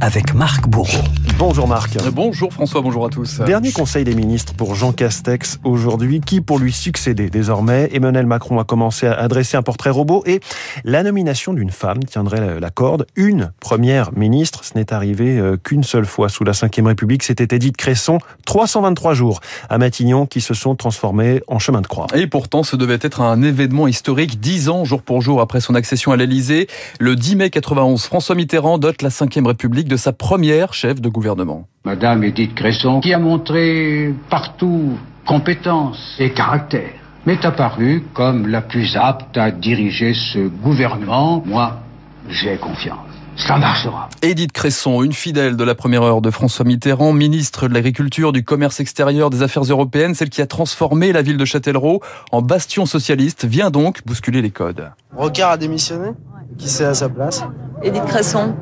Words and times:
avec 0.00 0.34
Marc 0.34 0.66
Bourreau. 0.68 1.04
Bonjour 1.38 1.68
Marc. 1.68 1.96
Bonjour 2.12 2.52
François, 2.52 2.80
bonjour 2.80 3.06
à 3.06 3.08
tous. 3.08 3.40
Dernier 3.40 3.72
conseil 3.72 4.04
des 4.04 4.14
ministres 4.14 4.54
pour 4.54 4.74
Jean 4.74 4.92
Castex 4.92 5.58
aujourd'hui. 5.64 6.20
Qui 6.20 6.40
pour 6.40 6.58
lui 6.58 6.72
succéder 6.72 7.30
désormais? 7.30 7.88
Emmanuel 7.92 8.26
Macron 8.26 8.58
a 8.58 8.64
commencé 8.64 9.06
à 9.06 9.14
adresser 9.14 9.56
un 9.56 9.62
portrait 9.62 9.90
robot 9.90 10.22
et 10.26 10.40
la 10.84 11.02
nomination 11.02 11.52
d'une 11.52 11.70
femme 11.70 12.02
tiendrait 12.04 12.60
la 12.60 12.70
corde. 12.70 13.06
Une 13.16 13.52
première 13.60 14.12
ministre, 14.12 14.64
ce 14.64 14.74
n'est 14.74 14.92
arrivé 14.92 15.38
euh, 15.38 15.56
qu'une 15.56 15.82
seule 15.82 16.06
fois 16.06 16.28
sous 16.28 16.44
la 16.44 16.52
Ve 16.52 16.86
République. 16.86 17.22
C'était 17.22 17.54
Edith 17.54 17.76
Cresson. 17.76 18.18
323 18.46 19.14
jours 19.14 19.40
à 19.68 19.78
Matignon 19.78 20.26
qui 20.26 20.40
se 20.40 20.54
sont 20.54 20.74
transformés 20.74 21.42
en 21.46 21.58
chemin 21.58 21.80
de 21.80 21.86
croix. 21.86 22.06
Et 22.14 22.26
pourtant, 22.26 22.62
ce 22.62 22.76
devait 22.76 22.98
être 23.00 23.20
un 23.20 23.42
événement 23.42 23.86
historique. 23.86 24.40
Dix 24.40 24.68
ans 24.68 24.84
jour 24.84 25.02
pour 25.02 25.20
jour 25.20 25.40
après 25.40 25.60
son 25.60 25.74
accession 25.74 26.12
à 26.12 26.16
l'Élysée. 26.16 26.68
Le 26.98 27.16
10 27.16 27.36
mai 27.36 27.50
91, 27.50 28.04
François 28.04 28.34
Mitterrand 28.34 28.78
dote 28.78 29.02
la 29.02 29.08
Ve 29.08 29.46
République 29.46 29.89
de 29.90 29.96
sa 29.96 30.12
première 30.12 30.72
chef 30.72 31.00
de 31.00 31.08
gouvernement. 31.08 31.66
Madame 31.84 32.24
Edith 32.24 32.54
Cresson, 32.54 33.00
qui 33.00 33.12
a 33.12 33.18
montré 33.18 34.14
partout 34.30 34.96
compétence 35.26 36.16
et 36.18 36.32
caractère, 36.32 36.92
m'est 37.26 37.44
apparue 37.44 38.04
comme 38.14 38.46
la 38.46 38.62
plus 38.62 38.96
apte 38.96 39.36
à 39.36 39.50
diriger 39.50 40.14
ce 40.14 40.48
gouvernement. 40.48 41.42
Moi, 41.44 41.80
j'ai 42.28 42.56
confiance. 42.56 42.98
Ça 43.36 43.56
marchera. 43.56 44.08
Édith 44.22 44.52
Cresson, 44.52 45.02
une 45.02 45.12
fidèle 45.12 45.56
de 45.56 45.64
la 45.64 45.74
première 45.74 46.02
heure 46.02 46.20
de 46.20 46.30
François 46.30 46.64
Mitterrand, 46.64 47.12
ministre 47.12 47.68
de 47.68 47.74
l'Agriculture, 47.74 48.32
du 48.32 48.44
Commerce 48.44 48.80
extérieur, 48.80 49.30
des 49.30 49.42
Affaires 49.42 49.64
européennes, 49.64 50.14
celle 50.14 50.30
qui 50.30 50.42
a 50.42 50.46
transformé 50.46 51.12
la 51.12 51.22
ville 51.22 51.36
de 51.38 51.44
Châtellerault 51.44 52.00
en 52.32 52.42
bastion 52.42 52.86
socialiste, 52.86 53.44
vient 53.44 53.70
donc 53.70 54.04
bousculer 54.06 54.42
les 54.42 54.50
codes. 54.50 54.90
Rocard 55.16 55.52
a 55.52 55.56
démissionné 55.56 56.10
Qui 56.58 56.68
c'est 56.68 56.84
à 56.84 56.94
sa 56.94 57.08
place? 57.08 57.42
Édith 57.82 58.04
Cresson. 58.04 58.54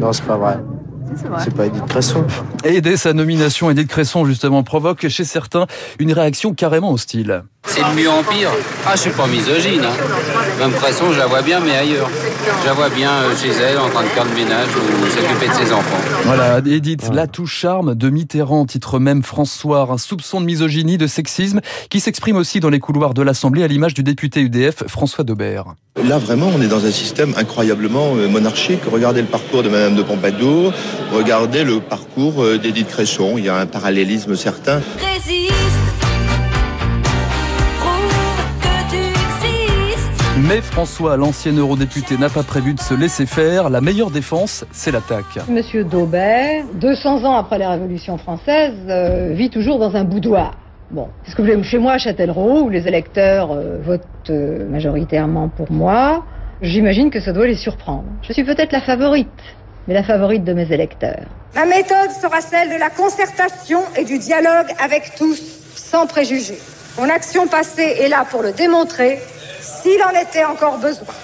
Non, 0.00 0.12
c'est 0.12 0.24
pas 0.24 0.38
vrai. 0.38 0.56
C'est 1.38 1.54
pas 1.54 1.66
Edith 1.66 1.86
Cresson. 1.86 2.24
Et 2.64 2.80
dès 2.80 2.96
sa 2.96 3.12
nomination, 3.12 3.70
Edith 3.70 3.88
Cresson, 3.88 4.24
justement, 4.24 4.62
provoque 4.62 5.08
chez 5.08 5.24
certains 5.24 5.66
une 5.98 6.12
réaction 6.12 6.54
carrément 6.54 6.92
hostile. 6.92 7.44
C'est 7.74 7.80
de 7.80 7.96
mieux 7.98 8.10
en 8.10 8.22
pire. 8.22 8.50
Ah, 8.86 8.92
je 8.94 9.00
suis 9.00 9.10
pas 9.10 9.26
misogyne. 9.26 9.80
Hein. 9.82 10.58
Même 10.58 10.72
Cresson, 10.72 11.10
je 11.10 11.18
la 11.18 11.26
vois 11.26 11.40
bien, 11.40 11.58
mais 11.60 11.74
ailleurs. 11.74 12.10
Je 12.60 12.66
la 12.66 12.74
vois 12.74 12.90
bien 12.90 13.10
euh, 13.10 13.34
chez 13.34 13.48
elle, 13.48 13.78
en 13.78 13.88
train 13.88 14.02
de 14.02 14.08
faire 14.08 14.26
le 14.26 14.34
ménage 14.34 14.68
ou 14.76 15.06
s'occuper 15.06 15.48
de 15.48 15.54
ses 15.54 15.72
enfants. 15.72 15.96
Voilà, 16.24 16.58
Edith, 16.58 17.08
la 17.14 17.26
touche 17.26 17.54
charme 17.54 17.94
de 17.94 18.10
Mitterrand, 18.10 18.66
titre 18.66 18.98
même 18.98 19.22
François, 19.22 19.88
un 19.90 19.96
soupçon 19.96 20.42
de 20.42 20.46
misogynie, 20.46 20.98
de 20.98 21.06
sexisme, 21.06 21.60
qui 21.88 22.00
s'exprime 22.00 22.36
aussi 22.36 22.60
dans 22.60 22.68
les 22.68 22.78
couloirs 22.78 23.14
de 23.14 23.22
l'Assemblée 23.22 23.62
à 23.62 23.68
l'image 23.68 23.94
du 23.94 24.02
député 24.02 24.40
UDF 24.40 24.86
François 24.86 25.24
Daubert. 25.24 25.64
Là, 26.04 26.18
vraiment, 26.18 26.50
on 26.54 26.60
est 26.60 26.68
dans 26.68 26.84
un 26.84 26.90
système 26.90 27.32
incroyablement 27.38 28.16
euh, 28.16 28.28
monarchique. 28.28 28.80
Regardez 28.90 29.22
le 29.22 29.28
parcours 29.28 29.62
de 29.62 29.70
Madame 29.70 29.94
de 29.94 30.02
Pompadour, 30.02 30.74
regardez 31.10 31.64
le 31.64 31.80
parcours 31.80 32.42
euh, 32.42 32.58
d'Edith 32.58 32.88
Cresson. 32.88 33.36
Il 33.38 33.44
y 33.46 33.48
a 33.48 33.56
un 33.56 33.66
parallélisme 33.66 34.36
certain. 34.36 34.82
Mais 40.38 40.62
François, 40.62 41.18
l'ancien 41.18 41.52
eurodéputé, 41.52 42.16
n'a 42.16 42.30
pas 42.30 42.42
prévu 42.42 42.72
de 42.72 42.80
se 42.80 42.94
laisser 42.94 43.26
faire. 43.26 43.68
La 43.68 43.82
meilleure 43.82 44.10
défense, 44.10 44.64
c'est 44.72 44.90
l'attaque. 44.90 45.38
Monsieur 45.46 45.84
Daubert, 45.84 46.64
200 46.72 47.24
ans 47.24 47.36
après 47.36 47.58
la 47.58 47.70
Révolution 47.70 48.16
française, 48.16 48.72
euh, 48.88 49.34
vit 49.34 49.50
toujours 49.50 49.78
dans 49.78 49.94
un 49.94 50.04
boudoir. 50.04 50.54
Bon, 50.90 51.08
est-ce 51.26 51.36
que 51.36 51.42
vous 51.42 51.48
voulez 51.48 51.62
chez 51.62 51.78
moi 51.78 51.92
à 51.92 51.98
Châtellerault, 51.98 52.62
où 52.62 52.70
les 52.70 52.88
électeurs 52.88 53.52
euh, 53.52 53.76
votent 53.82 54.30
euh, 54.30 54.66
majoritairement 54.70 55.50
pour 55.50 55.70
moi 55.70 56.24
J'imagine 56.62 57.10
que 57.10 57.20
ça 57.20 57.32
doit 57.32 57.46
les 57.46 57.56
surprendre. 57.56 58.04
Je 58.22 58.32
suis 58.32 58.44
peut-être 58.44 58.72
la 58.72 58.80
favorite, 58.80 59.28
mais 59.86 59.92
la 59.92 60.02
favorite 60.02 60.44
de 60.44 60.54
mes 60.54 60.72
électeurs. 60.72 61.26
Ma 61.54 61.66
méthode 61.66 62.10
sera 62.10 62.40
celle 62.40 62.70
de 62.70 62.78
la 62.78 62.88
concertation 62.88 63.80
et 63.98 64.04
du 64.04 64.18
dialogue 64.18 64.68
avec 64.82 65.12
tous, 65.14 65.42
sans 65.74 66.06
préjugés. 66.06 66.58
Mon 66.98 67.08
action 67.10 67.46
passée 67.48 67.96
est 68.00 68.08
là 68.08 68.24
pour 68.30 68.42
le 68.42 68.52
démontrer 68.52 69.18
s'il 69.62 70.02
en 70.02 70.10
était 70.10 70.44
encore 70.44 70.78
besoin. 70.78 71.14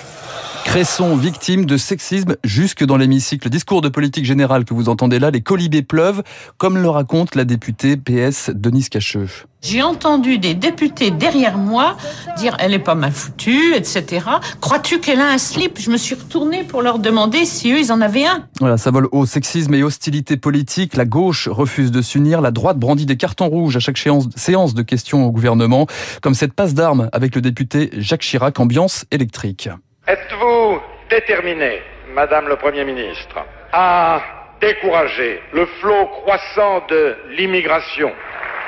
Cresson, 0.69 1.17
victime 1.17 1.65
de 1.65 1.79
sexisme 1.79 2.37
jusque 2.45 2.84
dans 2.84 2.99
l'hémicycle. 2.99 3.49
Discours 3.49 3.81
de 3.81 3.89
politique 3.89 4.27
générale 4.27 4.67
que 4.67 4.75
vous 4.75 4.91
entendez 4.91 5.19
là, 5.19 5.31
les 5.31 5.41
colibés 5.41 5.81
pleuvent, 5.81 6.23
comme 6.59 6.77
le 6.77 6.91
raconte 6.91 7.37
la 7.37 7.47
députée 7.47 7.97
PS 7.97 8.51
Denise 8.55 8.91
Cacheux. 8.91 9.29
J'ai 9.62 9.83
entendu 9.83 10.37
des 10.37 10.53
députés 10.53 11.11
derrière 11.11 11.56
moi 11.56 11.97
dire 12.37 12.55
elle 12.61 12.75
est 12.75 12.79
pas 12.79 12.95
mal 12.95 13.12
foutue, 13.12 13.75
etc. 13.75 14.27
Crois-tu 14.61 15.01
qu'elle 15.01 15.21
a 15.21 15.31
un 15.31 15.39
slip? 15.39 15.79
Je 15.81 15.91
me 15.91 15.97
suis 15.97 16.15
retournée 16.15 16.65
pour 16.65 16.83
leur 16.83 16.99
demander 16.99 17.47
si 17.47 17.73
eux 17.73 17.79
ils 17.79 17.91
en 17.91 18.03
avaient 18.03 18.27
un. 18.27 18.45
Voilà, 18.61 18.77
ça 18.77 18.91
vole 18.91 19.09
au 19.11 19.25
sexisme 19.25 19.73
et 19.73 19.83
hostilité 19.83 20.37
politique. 20.37 20.97
La 20.97 21.06
gauche 21.06 21.49
refuse 21.49 21.91
de 21.91 22.03
s'unir, 22.03 22.43
la 22.43 22.50
droite 22.50 22.79
brandit 22.79 23.06
des 23.06 23.17
cartons 23.17 23.49
rouges 23.49 23.77
à 23.77 23.81
chaque 23.81 23.97
séance 23.97 24.75
de 24.75 24.83
questions 24.83 25.25
au 25.25 25.31
gouvernement, 25.31 25.87
comme 26.21 26.35
cette 26.35 26.53
passe 26.53 26.75
d'armes 26.75 27.09
avec 27.12 27.35
le 27.35 27.41
député 27.41 27.89
Jacques 27.97 28.21
Chirac, 28.21 28.61
ambiance 28.61 29.06
électrique. 29.11 29.71
Êtes-vous 30.09 30.81
déterminé, 31.11 31.83
Madame 32.15 32.49
le 32.49 32.57
Premier 32.57 32.83
ministre, 32.83 33.45
à 33.75 34.23
décourager 34.59 35.43
le 35.53 35.67
flot 35.67 36.07
croissant 36.07 36.81
de 36.89 37.15
l'immigration 37.37 38.11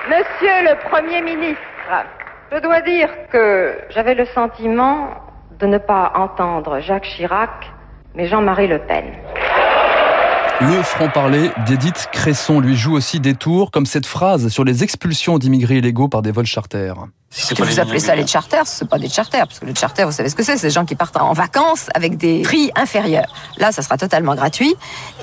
Monsieur 0.07 0.71
le 0.71 0.91
Premier 0.91 1.23
ministre, 1.23 1.63
je 2.53 2.59
dois 2.59 2.83
dire 2.83 3.09
que 3.33 3.75
j'avais 3.89 4.15
le 4.15 4.27
sentiment 4.27 5.15
de 5.59 5.65
ne 5.65 5.79
pas 5.79 6.13
entendre 6.15 6.81
Jacques 6.81 7.05
Chirac, 7.05 7.73
mais 8.15 8.27
Jean-Marie 8.27 8.69
Le 8.69 8.81
Pen. 8.81 9.07
Le 10.61 10.83
franc-parler 10.83 11.51
d'Edith 11.67 12.11
Cresson 12.13 12.61
lui 12.61 12.77
joue 12.77 12.95
aussi 12.95 13.19
des 13.19 13.33
tours, 13.33 13.71
comme 13.71 13.87
cette 13.87 14.05
phrase 14.05 14.49
sur 14.49 14.65
les 14.65 14.85
expulsions 14.85 15.39
d'immigrés 15.39 15.77
illégaux 15.77 16.09
par 16.09 16.21
des 16.21 16.33
vols 16.33 16.45
charters. 16.45 16.97
Si 17.33 17.55
vous 17.55 17.79
appelez 17.79 18.01
ça 18.01 18.17
les 18.17 18.27
charters, 18.27 18.67
ce 18.67 18.85
pas 18.85 18.99
des 18.99 19.09
charters, 19.09 19.47
parce 19.47 19.61
que 19.61 19.67
les 19.67 19.75
charters, 19.75 20.05
vous 20.05 20.13
savez 20.13 20.29
ce 20.29 20.35
que 20.35 20.43
c'est, 20.43 20.57
c'est 20.57 20.67
des 20.67 20.73
gens 20.73 20.85
qui 20.85 20.97
partent 20.97 21.17
en 21.17 21.33
vacances 21.33 21.87
avec 21.95 22.17
des 22.17 22.43
prix 22.43 22.73
inférieurs. 22.75 23.33
Là, 23.57 23.71
ça 23.71 23.83
sera 23.83 23.97
totalement 23.97 24.35
gratuit 24.35 24.75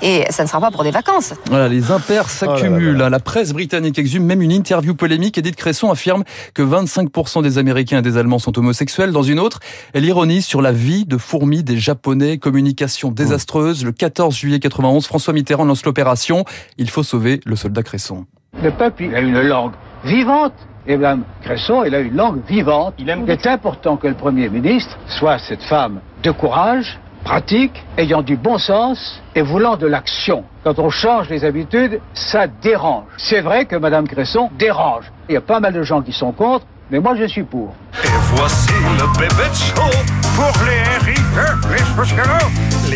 et 0.01 0.23
ça 0.29 0.43
ne 0.43 0.47
sera 0.47 0.61
pas 0.61 0.71
pour 0.71 0.85
des 0.85 0.91
vacances. 0.91 1.33
Voilà, 1.47 1.67
les 1.67 1.91
impairs 1.91 2.29
s'accumulent. 2.29 2.95
La 2.95 3.19
presse 3.19 3.51
britannique 3.51 3.99
exhume 3.99 4.23
même 4.23 4.41
une 4.41 4.53
interview 4.53 4.95
polémique. 4.95 5.37
Edith 5.37 5.57
Cresson 5.57 5.91
affirme 5.91 6.23
que 6.53 6.61
25% 6.61 7.43
des 7.43 7.57
Américains 7.57 7.99
et 7.99 8.01
des 8.01 8.15
Allemands 8.15 8.39
sont 8.39 8.57
homosexuels. 8.57 9.11
Dans 9.11 9.23
une 9.23 9.39
autre, 9.39 9.59
elle 9.93 10.05
ironise 10.05 10.45
sur 10.45 10.61
la 10.61 10.71
vie 10.71 11.03
de 11.03 11.17
fourmis 11.17 11.61
des 11.61 11.77
Japonais, 11.77 12.37
communication 12.37 13.11
désastreuse. 13.11 13.83
Le 13.83 13.91
14 13.91 14.33
juillet 14.33 14.59
91, 14.59 15.05
François 15.05 15.33
Mitterrand 15.33 15.65
lance 15.65 15.83
l'opération. 15.83 16.45
Il 16.77 16.89
faut 16.89 17.03
sauver 17.03 17.41
le 17.45 17.57
soldat 17.57 17.83
Cresson. 17.83 18.25
Le 18.63 18.71
peuple 18.71 19.03
il 19.03 19.13
a 19.15 19.19
une 19.19 19.41
langue 19.41 19.73
vivante 20.03 20.53
et 20.87 20.95
Mme 20.95 21.23
Cresson, 21.41 21.83
elle 21.83 21.95
a 21.95 21.99
une 21.99 22.15
langue 22.15 22.41
vivante. 22.47 22.93
Il 22.97 23.09
est 23.09 23.47
important 23.47 23.97
que 23.97 24.07
le 24.07 24.13
Premier 24.13 24.49
ministre 24.49 24.97
soit 25.07 25.37
cette 25.37 25.63
femme 25.63 25.99
de 26.23 26.31
courage, 26.31 26.97
pratique, 27.23 27.83
ayant 27.97 28.21
du 28.21 28.37
bon 28.37 28.57
sens 28.57 29.21
et 29.35 29.41
voulant 29.41 29.75
de 29.75 29.85
l'action. 29.85 30.45
Quand 30.63 30.79
on 30.79 30.89
change 30.89 31.29
les 31.29 31.43
habitudes, 31.43 31.99
ça 32.13 32.47
dérange. 32.47 33.03
C'est 33.17 33.41
vrai 33.41 33.65
que 33.65 33.75
Mme 33.75 34.07
Cresson 34.07 34.49
dérange. 34.57 35.11
Il 35.27 35.33
y 35.33 35.37
a 35.37 35.41
pas 35.41 35.59
mal 35.59 35.73
de 35.73 35.83
gens 35.83 36.01
qui 36.01 36.13
sont 36.13 36.31
contre, 36.31 36.65
mais 36.89 36.99
moi 36.99 37.15
je 37.15 37.25
suis 37.25 37.43
pour. 37.43 37.75
Et 38.01 38.07
voici 38.33 38.73
le 38.97 39.19
bébé 39.19 39.43
de 39.51 40.17
pour 40.37 40.53
les 40.65 40.97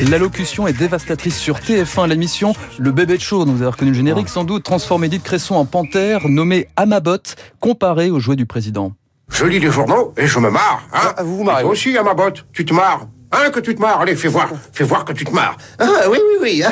L'allocution 0.09 0.67
est 0.67 0.73
dévastatrice 0.73 1.37
sur 1.37 1.59
TF1, 1.59 2.07
l'émission 2.07 2.53
Le 2.79 2.91
Bébé 2.91 3.17
de 3.17 3.21
Show, 3.21 3.45
vous 3.45 3.61
avez 3.61 3.71
reconnu 3.71 3.91
le 3.91 3.97
générique 3.97 4.29
sans 4.29 4.43
doute, 4.43 4.63
transforme 4.63 5.03
Edith 5.03 5.23
Cresson 5.23 5.55
en 5.55 5.65
panthère, 5.65 6.27
nommée 6.27 6.67
Amabot, 6.75 7.17
comparée 7.59 8.09
au 8.09 8.19
jouet 8.19 8.35
du 8.35 8.47
président. 8.47 8.93
Je 9.31 9.45
lis 9.45 9.59
les 9.59 9.69
journaux 9.69 10.13
et 10.17 10.25
je 10.25 10.39
me 10.39 10.49
marre. 10.49 10.81
Hein 10.91 11.13
ah, 11.17 11.23
vous 11.23 11.37
vous 11.37 11.43
marrez. 11.43 11.61
Toi 11.61 11.71
aussi, 11.71 11.95
Amabot, 11.97 12.31
tu 12.51 12.65
te 12.65 12.73
marres. 12.73 13.07
Hein, 13.31 13.51
que 13.51 13.59
tu 13.59 13.75
te 13.75 13.79
marres, 13.79 14.01
allez, 14.01 14.15
fais 14.15 14.27
voir, 14.27 14.49
fais 14.73 14.83
voir 14.83 15.05
que 15.05 15.13
tu 15.13 15.23
te 15.23 15.31
marres. 15.31 15.55
Ah, 15.79 16.09
oui, 16.09 16.17
oui, 16.17 16.37
oui. 16.41 16.63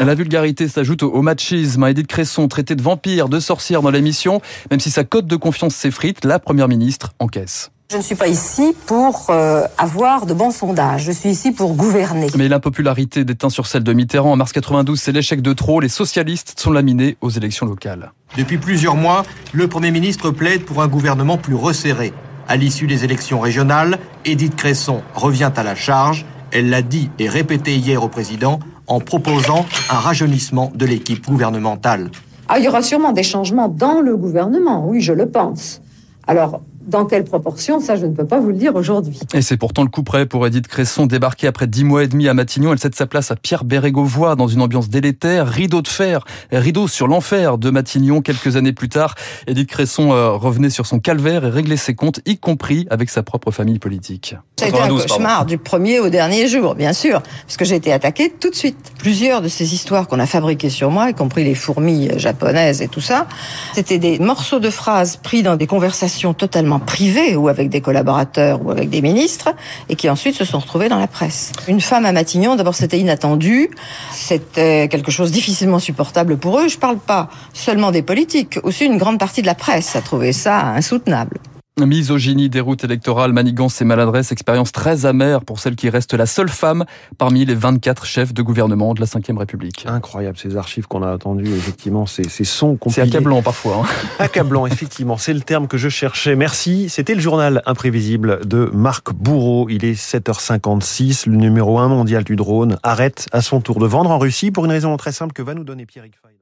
La 0.04 0.14
vulgarité 0.14 0.68
s'ajoute 0.68 1.04
au 1.04 1.22
machisme. 1.22 1.84
Edith 1.84 2.08
Cresson, 2.08 2.48
traitée 2.48 2.74
de 2.74 2.82
vampire, 2.82 3.28
de 3.28 3.38
sorcière 3.38 3.80
dans 3.80 3.90
l'émission, 3.90 4.42
même 4.70 4.80
si 4.80 4.90
sa 4.90 5.04
cote 5.04 5.26
de 5.26 5.36
confiance 5.36 5.74
s'effrite, 5.74 6.24
la 6.24 6.38
première 6.38 6.68
ministre 6.68 7.14
encaisse. 7.20 7.70
Je 7.88 7.98
ne 7.98 8.02
suis 8.02 8.16
pas 8.16 8.26
ici 8.26 8.74
pour 8.86 9.26
euh, 9.30 9.62
avoir 9.78 10.26
de 10.26 10.34
bons 10.34 10.50
sondages. 10.50 11.04
Je 11.04 11.12
suis 11.12 11.28
ici 11.28 11.52
pour 11.52 11.74
gouverner. 11.74 12.26
Mais 12.36 12.48
l'impopularité 12.48 13.24
déteint 13.24 13.48
sur 13.48 13.68
celle 13.68 13.84
de 13.84 13.92
Mitterrand 13.92 14.32
en 14.32 14.36
mars 14.36 14.52
92, 14.52 15.00
c'est 15.00 15.12
l'échec 15.12 15.40
de 15.40 15.52
trop. 15.52 15.78
Les 15.78 15.88
socialistes 15.88 16.58
sont 16.58 16.72
laminés 16.72 17.16
aux 17.20 17.30
élections 17.30 17.64
locales. 17.64 18.10
Depuis 18.36 18.58
plusieurs 18.58 18.96
mois, 18.96 19.22
le 19.52 19.68
Premier 19.68 19.92
ministre 19.92 20.32
plaide 20.32 20.64
pour 20.64 20.82
un 20.82 20.88
gouvernement 20.88 21.38
plus 21.38 21.54
resserré. 21.54 22.12
À 22.48 22.56
l'issue 22.56 22.88
des 22.88 23.04
élections 23.04 23.38
régionales, 23.38 24.00
Édith 24.24 24.56
Cresson 24.56 25.02
revient 25.14 25.52
à 25.54 25.62
la 25.62 25.76
charge. 25.76 26.26
Elle 26.50 26.70
l'a 26.70 26.82
dit 26.82 27.08
et 27.20 27.28
répété 27.28 27.76
hier 27.76 28.02
au 28.02 28.08
président 28.08 28.58
en 28.88 28.98
proposant 28.98 29.64
un 29.90 29.98
rajeunissement 29.98 30.72
de 30.74 30.86
l'équipe 30.86 31.24
gouvernementale. 31.24 32.10
Ah, 32.48 32.58
il 32.58 32.64
y 32.64 32.68
aura 32.68 32.82
sûrement 32.82 33.12
des 33.12 33.22
changements 33.22 33.68
dans 33.68 34.00
le 34.00 34.16
gouvernement, 34.16 34.84
oui, 34.88 35.00
je 35.00 35.12
le 35.12 35.28
pense. 35.28 35.80
Alors, 36.26 36.62
Dans 36.86 37.04
quelle 37.04 37.24
proportion, 37.24 37.80
ça 37.80 37.96
je 37.96 38.06
ne 38.06 38.14
peux 38.14 38.26
pas 38.26 38.38
vous 38.38 38.48
le 38.48 38.54
dire 38.54 38.76
aujourd'hui. 38.76 39.18
Et 39.34 39.42
c'est 39.42 39.56
pourtant 39.56 39.82
le 39.82 39.88
coup 39.88 40.04
près 40.04 40.24
pour 40.24 40.46
Edith 40.46 40.68
Cresson, 40.68 41.06
débarquée 41.06 41.48
après 41.48 41.66
dix 41.66 41.82
mois 41.82 42.04
et 42.04 42.06
demi 42.06 42.28
à 42.28 42.34
Matignon. 42.34 42.72
Elle 42.72 42.78
cède 42.78 42.94
sa 42.94 43.06
place 43.06 43.32
à 43.32 43.36
Pierre 43.36 43.64
Bérégovoy 43.64 44.36
dans 44.36 44.46
une 44.46 44.62
ambiance 44.62 44.88
délétère, 44.88 45.48
rideau 45.48 45.82
de 45.82 45.88
fer, 45.88 46.24
rideau 46.52 46.86
sur 46.86 47.08
l'enfer 47.08 47.58
de 47.58 47.70
Matignon. 47.70 48.20
Quelques 48.20 48.54
années 48.54 48.72
plus 48.72 48.88
tard, 48.88 49.16
Edith 49.48 49.68
Cresson 49.68 50.12
euh, 50.12 50.30
revenait 50.30 50.70
sur 50.70 50.86
son 50.86 51.00
calvaire 51.00 51.44
et 51.44 51.50
réglait 51.50 51.76
ses 51.76 51.94
comptes, 51.96 52.20
y 52.24 52.38
compris 52.38 52.86
avec 52.88 53.10
sa 53.10 53.24
propre 53.24 53.50
famille 53.50 53.80
politique. 53.80 54.36
Ça 54.60 54.66
a 54.66 54.68
été 54.68 54.80
un 54.80 54.88
cauchemar 54.88 55.44
du 55.44 55.58
premier 55.58 55.98
au 55.98 56.08
dernier 56.08 56.46
jour, 56.46 56.76
bien 56.76 56.92
sûr, 56.92 57.20
parce 57.42 57.56
que 57.56 57.64
j'ai 57.64 57.74
été 57.74 57.92
attaquée 57.92 58.32
tout 58.38 58.50
de 58.50 58.54
suite. 58.54 58.92
Plusieurs 58.98 59.42
de 59.42 59.48
ces 59.48 59.74
histoires 59.74 60.06
qu'on 60.06 60.20
a 60.20 60.26
fabriquées 60.26 60.70
sur 60.70 60.92
moi, 60.92 61.10
y 61.10 61.14
compris 61.14 61.42
les 61.42 61.56
fourmis 61.56 62.10
japonaises 62.16 62.80
et 62.80 62.88
tout 62.88 63.00
ça, 63.00 63.26
c'était 63.74 63.98
des 63.98 64.20
morceaux 64.20 64.60
de 64.60 64.70
phrases 64.70 65.16
pris 65.16 65.42
dans 65.42 65.56
des 65.56 65.66
conversations 65.66 66.32
totalement 66.32 66.75
privées 66.78 67.36
ou 67.36 67.48
avec 67.48 67.68
des 67.68 67.80
collaborateurs 67.80 68.64
ou 68.64 68.70
avec 68.70 68.90
des 68.90 69.02
ministres 69.02 69.54
et 69.88 69.96
qui 69.96 70.08
ensuite 70.08 70.34
se 70.34 70.44
sont 70.44 70.58
retrouvés 70.58 70.88
dans 70.88 70.98
la 70.98 71.06
presse. 71.06 71.52
Une 71.68 71.80
femme 71.80 72.06
à 72.06 72.12
Matignon, 72.12 72.56
d'abord 72.56 72.74
c'était 72.74 72.98
inattendu, 72.98 73.70
c'était 74.12 74.88
quelque 74.88 75.10
chose 75.10 75.30
difficilement 75.30 75.78
supportable 75.78 76.36
pour 76.36 76.58
eux. 76.58 76.68
Je 76.68 76.78
parle 76.78 76.98
pas 76.98 77.28
seulement 77.52 77.90
des 77.90 78.02
politiques, 78.02 78.58
aussi 78.62 78.84
une 78.84 78.98
grande 78.98 79.18
partie 79.18 79.42
de 79.42 79.46
la 79.46 79.54
presse 79.54 79.96
a 79.96 80.00
trouvé 80.00 80.32
ça 80.32 80.60
insoutenable. 80.60 81.38
Misogynie, 81.84 82.48
déroute 82.48 82.84
électorale, 82.84 83.34
manigance 83.34 83.82
et 83.82 83.84
maladresse, 83.84 84.32
expérience 84.32 84.72
très 84.72 85.04
amère 85.04 85.44
pour 85.44 85.60
celle 85.60 85.76
qui 85.76 85.90
reste 85.90 86.14
la 86.14 86.24
seule 86.24 86.48
femme 86.48 86.86
parmi 87.18 87.44
les 87.44 87.54
24 87.54 88.06
chefs 88.06 88.32
de 88.32 88.40
gouvernement 88.40 88.94
de 88.94 89.00
la 89.00 89.06
Ve 89.06 89.36
République. 89.36 89.84
Incroyable 89.86 90.38
ces 90.38 90.56
archives 90.56 90.86
qu'on 90.86 91.02
a 91.02 91.12
attendues, 91.12 91.54
effectivement, 91.54 92.06
ces, 92.06 92.24
ces 92.24 92.44
sons 92.44 92.78
C'est 92.88 93.02
accablant 93.02 93.42
parfois. 93.42 93.82
Hein. 93.82 93.88
Accablant, 94.18 94.66
effectivement, 94.66 95.18
c'est 95.18 95.34
le 95.34 95.42
terme 95.42 95.68
que 95.68 95.76
je 95.76 95.90
cherchais. 95.90 96.34
Merci, 96.34 96.88
c'était 96.88 97.14
le 97.14 97.20
journal 97.20 97.60
imprévisible 97.66 98.46
de 98.46 98.70
Marc 98.72 99.12
Bourreau. 99.12 99.68
Il 99.68 99.84
est 99.84 100.00
7h56, 100.00 101.28
le 101.28 101.36
numéro 101.36 101.78
1 101.78 101.88
mondial 101.88 102.24
du 102.24 102.36
drone 102.36 102.78
arrête 102.84 103.26
à 103.32 103.42
son 103.42 103.60
tour 103.60 103.80
de 103.80 103.86
vendre 103.86 104.10
en 104.10 104.18
Russie 104.18 104.50
pour 104.50 104.64
une 104.64 104.70
raison 104.70 104.96
très 104.96 105.12
simple 105.12 105.34
que 105.34 105.42
va 105.42 105.52
nous 105.52 105.64
donner 105.64 105.84
Pierre 105.84 106.04
Fay. 106.04 106.35